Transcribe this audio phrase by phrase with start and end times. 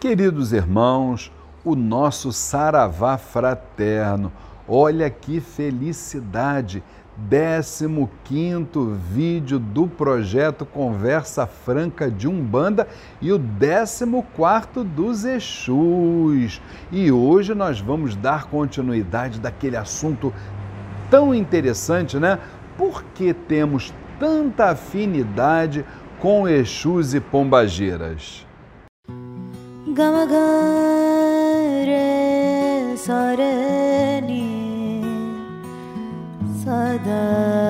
[0.00, 1.30] Queridos irmãos,
[1.62, 4.32] o nosso saravá fraterno,
[4.66, 6.82] olha que felicidade!
[7.28, 7.86] 15
[9.12, 12.88] vídeo do projeto Conversa Franca de Umbanda
[13.20, 16.62] e o 14 dos Exus.
[16.90, 20.32] E hoje nós vamos dar continuidade daquele assunto
[21.10, 22.38] tão interessante, né?
[22.78, 25.84] Por que temos tanta afinidade
[26.18, 28.48] com Exus e Pombageiras?
[29.92, 30.46] Gamagare
[32.96, 35.02] sarani
[36.64, 37.60] sada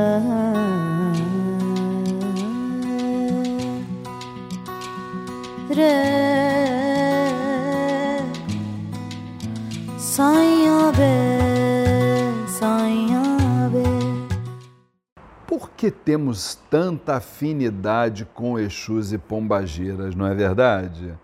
[15.46, 21.14] Por que temos tanta afinidade com Exus e Pombageiras, não é verdade?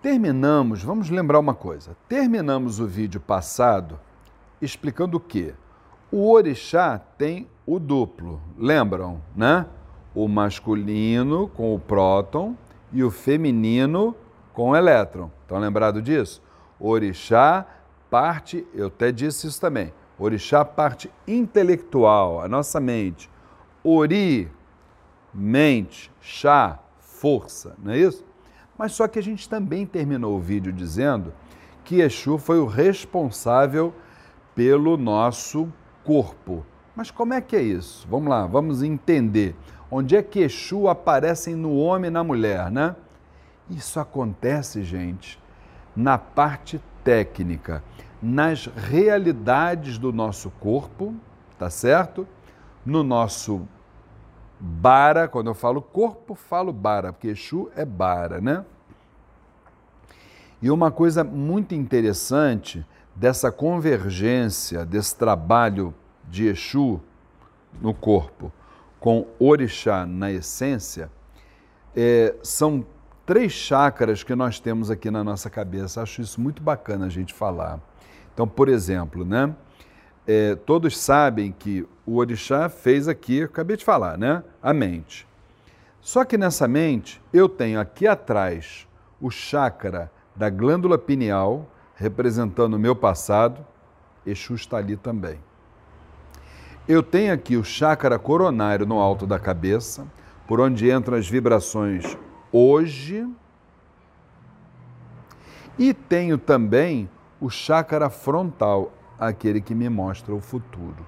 [0.00, 1.96] Terminamos, vamos lembrar uma coisa.
[2.08, 3.98] Terminamos o vídeo passado
[4.62, 5.52] explicando o que
[6.10, 9.66] o orixá tem o duplo, lembram, né?
[10.14, 12.56] O masculino com o próton
[12.92, 14.14] e o feminino
[14.54, 15.30] com o elétron.
[15.42, 16.40] Estão lembrados disso?
[16.78, 17.66] Orixá
[18.08, 19.92] parte, eu até disse isso também.
[20.16, 23.28] Orixá parte intelectual, a nossa mente.
[23.82, 24.50] Ori,
[25.34, 28.27] mente, chá, força, não é isso?
[28.78, 31.34] Mas só que a gente também terminou o vídeo dizendo
[31.84, 33.92] que Exu foi o responsável
[34.54, 35.72] pelo nosso
[36.04, 36.64] corpo.
[36.94, 38.06] Mas como é que é isso?
[38.08, 39.56] Vamos lá, vamos entender.
[39.90, 42.94] Onde é que Exu aparecem no homem e na mulher, né?
[43.68, 45.38] Isso acontece, gente,
[45.94, 47.82] na parte técnica,
[48.22, 51.14] nas realidades do nosso corpo,
[51.58, 52.26] tá certo?
[52.84, 53.66] No nosso
[54.60, 58.64] Bara, quando eu falo corpo, falo Bara, porque Exu é Bara, né?
[60.60, 62.84] E uma coisa muito interessante
[63.14, 65.94] dessa convergência, desse trabalho
[66.28, 67.00] de Exu
[67.80, 68.52] no corpo
[68.98, 71.10] com Orixá na essência,
[71.94, 72.84] é, são
[73.24, 76.02] três chakras que nós temos aqui na nossa cabeça.
[76.02, 77.80] Acho isso muito bacana a gente falar.
[78.34, 79.54] Então, por exemplo, né?
[80.30, 84.44] É, todos sabem que o orixá fez aqui, acabei de falar, né?
[84.62, 85.26] A mente.
[86.02, 88.86] Só que nessa mente eu tenho aqui atrás
[89.18, 93.66] o chakra da glândula pineal, representando o meu passado,
[94.26, 95.38] Exu está ali também.
[96.86, 100.06] Eu tenho aqui o chakra coronário no alto da cabeça,
[100.46, 102.18] por onde entram as vibrações
[102.52, 103.26] hoje.
[105.78, 107.08] E tenho também
[107.40, 111.06] o chakra frontal, aquele que me mostra o futuro.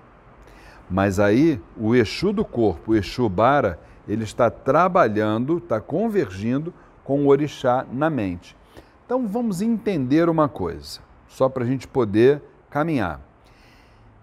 [0.90, 3.78] Mas aí, o Exu do corpo, o Exu Bara,
[4.08, 8.56] ele está trabalhando, está convergindo com o orixá na mente.
[9.06, 13.20] Então vamos entender uma coisa, só para a gente poder caminhar.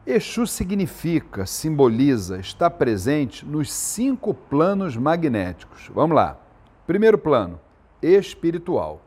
[0.06, 5.90] Exu significa, simboliza, está presente nos cinco planos magnéticos.
[5.94, 6.38] Vamos lá.
[6.86, 7.60] Primeiro plano,
[8.02, 9.02] espiritual.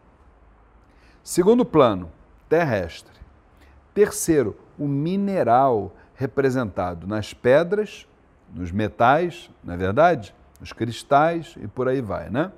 [1.23, 2.11] Segundo plano,
[2.51, 3.15] terrestre.
[3.95, 8.09] Terceiro, o mineral representado nas pedras,
[8.55, 10.35] nos metais, não é verdade?
[10.59, 12.51] Nos cristais e por aí vai, né?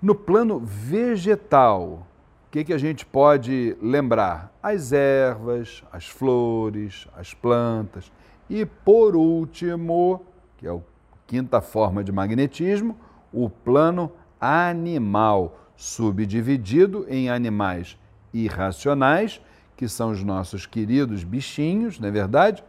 [0.00, 2.06] No plano vegetal,
[2.46, 4.52] o que, que a gente pode lembrar?
[4.62, 8.12] As ervas, as flores, as plantas.
[8.48, 10.22] E por último,
[10.58, 10.78] que é a
[11.26, 12.94] quinta forma de magnetismo,
[13.32, 17.96] o plano animal, subdividido em animais
[18.34, 19.40] irracionais
[19.76, 22.62] que são os nossos queridos bichinhos, não é verdade?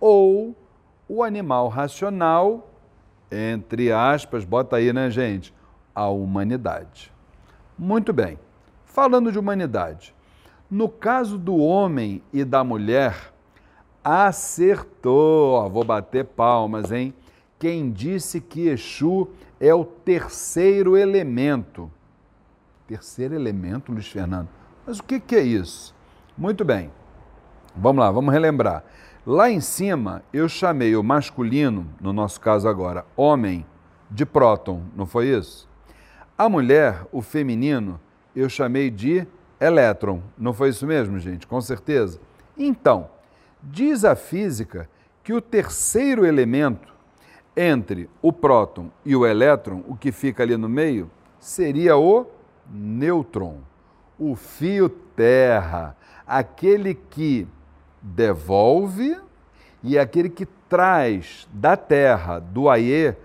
[0.00, 0.56] Ou
[1.08, 2.70] o animal racional,
[3.30, 5.54] entre aspas, bota aí, né, gente?
[5.94, 7.12] A humanidade.
[7.78, 8.38] Muito bem.
[8.84, 10.14] Falando de humanidade,
[10.70, 13.32] no caso do homem e da mulher,
[14.02, 15.52] acertou.
[15.52, 17.14] Ó, vou bater palmas, hein?
[17.58, 19.28] Quem disse que Exu
[19.58, 21.90] é o terceiro elemento?
[22.86, 24.48] Terceiro elemento, Luiz Fernando.
[24.86, 25.94] Mas o que, que é isso?
[26.38, 26.88] Muito bem.
[27.74, 28.84] Vamos lá, vamos relembrar.
[29.26, 33.66] Lá em cima, eu chamei o masculino, no nosso caso agora, homem,
[34.08, 35.68] de próton, não foi isso?
[36.38, 37.98] A mulher, o feminino,
[38.36, 39.26] eu chamei de
[39.60, 41.44] elétron, não foi isso mesmo, gente?
[41.44, 42.20] Com certeza.
[42.56, 43.10] Então,
[43.60, 44.88] diz a física
[45.24, 46.94] que o terceiro elemento
[47.56, 52.28] entre o próton e o elétron, o que fica ali no meio, seria o
[52.70, 53.58] nêutron,
[54.16, 55.97] o fio terra
[56.28, 57.46] aquele que
[58.02, 59.18] devolve
[59.82, 63.16] e aquele que traz da terra, do Aie,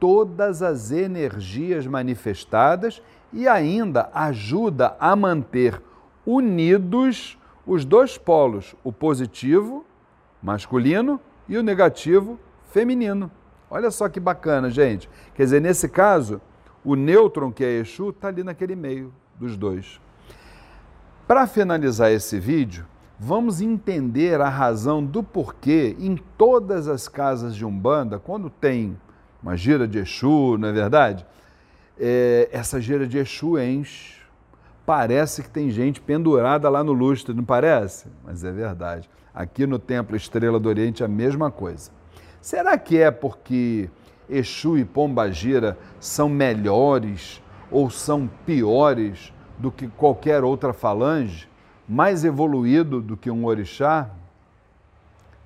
[0.00, 3.00] todas as energias manifestadas
[3.32, 5.80] e ainda ajuda a manter
[6.26, 9.86] unidos os dois polos, o positivo,
[10.42, 12.38] masculino, e o negativo,
[12.70, 13.30] feminino.
[13.70, 15.08] Olha só que bacana, gente.
[15.34, 16.40] Quer dizer, nesse caso,
[16.84, 20.00] o nêutron, que é Exu, está ali naquele meio dos dois.
[21.32, 22.84] Para finalizar esse vídeo,
[23.18, 28.98] vamos entender a razão do porquê em todas as casas de Umbanda, quando tem
[29.42, 31.24] uma gira de Exu, não é verdade?
[31.98, 34.20] É, essa gira de Exu enche.
[34.84, 38.08] Parece que tem gente pendurada lá no lustre, não parece?
[38.22, 39.08] Mas é verdade.
[39.34, 41.92] Aqui no Templo Estrela do Oriente a mesma coisa.
[42.42, 43.88] Será que é porque
[44.28, 51.48] Exu e Pombagira são melhores ou são piores do que qualquer outra falange?
[51.88, 54.10] Mais evoluído do que um orixá?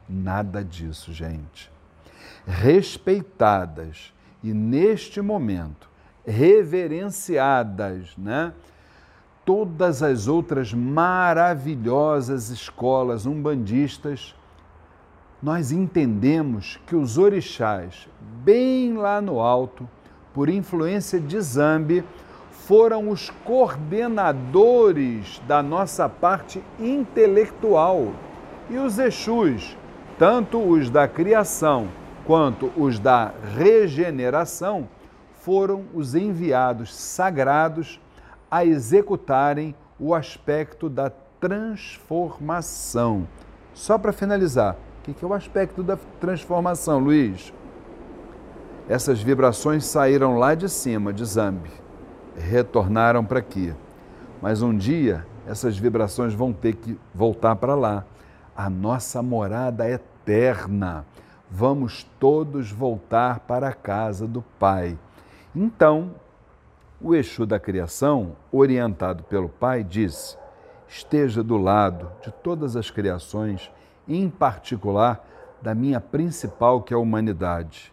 [0.08, 1.70] Nada disso, gente.
[2.46, 4.12] Respeitadas
[4.42, 5.88] e neste momento
[6.26, 8.52] reverenciadas, né?
[9.44, 14.34] Todas as outras maravilhosas escolas umbandistas
[15.42, 18.08] nós entendemos que os orixás,
[18.42, 19.88] bem lá no alto,
[20.32, 22.04] por influência de Zambi,
[22.66, 28.12] foram os coordenadores da nossa parte intelectual.
[28.68, 29.78] E os Exus,
[30.18, 31.86] tanto os da criação
[32.24, 34.88] quanto os da regeneração,
[35.42, 38.00] foram os enviados sagrados
[38.50, 41.08] a executarem o aspecto da
[41.38, 43.28] transformação.
[43.74, 44.74] Só para finalizar,
[45.06, 47.54] o que é o aspecto da transformação, Luiz?
[48.88, 51.85] Essas vibrações saíram lá de cima, de Zambi,
[52.38, 53.74] retornaram para aqui.
[54.40, 58.04] Mas um dia essas vibrações vão ter que voltar para lá.
[58.56, 61.06] A nossa morada eterna.
[61.48, 64.98] Vamos todos voltar para a casa do Pai.
[65.54, 66.12] Então,
[67.00, 70.36] o Exu da criação, orientado pelo Pai, disse:
[70.88, 73.70] esteja do lado de todas as criações
[74.08, 75.24] em particular
[75.62, 77.92] da minha principal, que é a humanidade.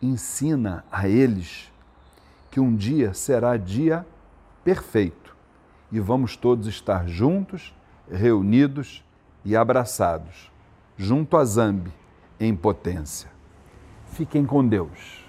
[0.00, 1.71] Ensina a eles
[2.52, 4.06] que um dia será dia
[4.62, 5.34] perfeito
[5.90, 7.74] e vamos todos estar juntos,
[8.10, 9.02] reunidos
[9.42, 10.52] e abraçados,
[10.96, 11.92] junto a Zambi,
[12.38, 13.30] em potência.
[14.06, 15.24] Fiquem com Deus.